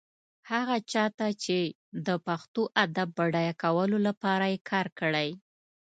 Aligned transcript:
هغه 0.51 0.75
چا 0.91 1.05
ته 1.17 1.27
چې 1.43 1.57
د 2.07 2.09
پښتو 2.27 2.61
ادب 2.83 3.09
بډایه 3.17 3.53
کولو 3.63 3.97
لپاره 4.07 4.45
يې 4.51 4.57
کار 4.69 4.87
کړی. 4.99 5.29